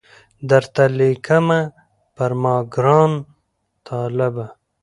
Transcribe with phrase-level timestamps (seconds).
[0.49, 1.61] درته لیکمه
[2.15, 3.11] پر ما ګران
[3.87, 4.45] طالبه